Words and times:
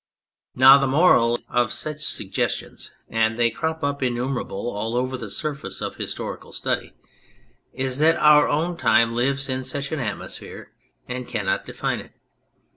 Now 0.55 0.79
the 0.79 0.87
moral 0.87 1.41
of 1.47 1.71
such 1.71 2.03
suggestions 2.03 2.89
(and 3.07 3.37
they 3.37 3.51
crop 3.51 3.83
up 3.83 4.01
innumerable 4.01 4.71
all 4.71 4.95
over 4.95 5.15
the 5.15 5.29
surface 5.29 5.79
of 5.79 5.97
historical 5.97 6.51
study) 6.51 6.93
is 7.71 7.99
that 7.99 8.17
our 8.17 8.49
own 8.49 8.77
time 8.77 9.13
lives 9.13 9.47
in 9.47 9.63
such 9.63 9.91
an 9.91 9.99
atmo 9.99 10.27
sphere 10.27 10.71
and 11.07 11.27
cannot 11.27 11.65
define 11.65 11.99
it. 11.99 12.13